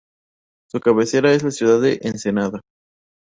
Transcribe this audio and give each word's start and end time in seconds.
Su 0.71 0.79
cabecera 0.79 1.31
es 1.31 1.43
la 1.43 1.51
ciudad 1.51 1.79
de 1.79 1.99
Ensenada. 2.01 2.61